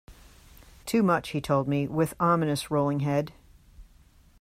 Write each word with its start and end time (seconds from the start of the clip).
Too 0.87 1.03
much, 1.03 1.29
he 1.29 1.39
told 1.39 1.67
me, 1.67 1.87
with 1.87 2.15
ominous 2.19 2.71
rolling 2.71 3.01
head. 3.01 3.33